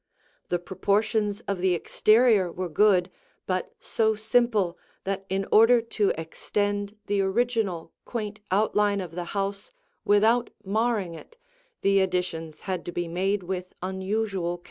[0.49, 3.11] The proportions of the exterior were good
[3.45, 9.69] but so simple that in order to extend the original quaint outline of the house
[10.03, 11.37] without marring it,
[11.83, 14.59] the additions had to be made with unusual care.